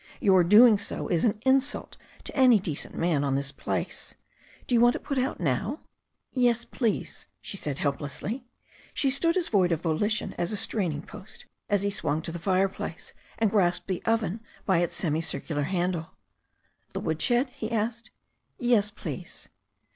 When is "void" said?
9.49-9.71